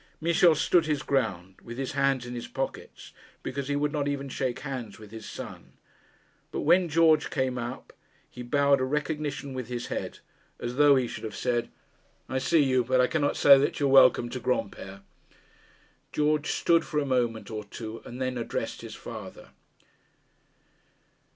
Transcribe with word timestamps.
Michel 0.19 0.55
stood 0.55 0.87
his 0.87 1.03
ground, 1.03 1.57
with 1.61 1.77
his 1.77 1.91
hands 1.91 2.25
in 2.25 2.33
his 2.33 2.47
pockets, 2.47 3.13
because 3.43 3.67
he 3.67 3.75
would 3.75 3.91
not 3.91 4.07
even 4.07 4.29
shake 4.29 4.61
hands 4.61 4.97
with 4.97 5.11
his 5.11 5.29
son. 5.29 5.73
But 6.51 6.61
when 6.61 6.89
George 6.89 7.29
came 7.29 7.55
up, 7.59 7.93
he 8.27 8.41
bowed 8.41 8.81
a 8.81 8.83
recognition 8.83 9.53
with 9.53 9.67
his 9.67 9.85
head; 9.93 10.17
as 10.59 10.77
though 10.77 10.95
he 10.95 11.05
should 11.07 11.23
have 11.23 11.35
said, 11.35 11.69
'I 12.29 12.39
see 12.39 12.63
you; 12.63 12.83
but 12.83 12.99
I 12.99 13.05
cannot 13.05 13.37
say 13.37 13.59
that 13.59 13.79
you 13.79 13.85
are 13.85 13.89
welcome 13.91 14.29
to 14.29 14.39
Granpere.' 14.39 15.01
George 16.11 16.49
stood 16.49 16.83
for 16.83 16.99
a 16.99 17.05
moment 17.05 17.51
or 17.51 17.63
two, 17.63 18.01
and 18.03 18.19
then 18.19 18.39
addressed 18.39 18.81
his 18.81 18.95
father. 18.95 19.49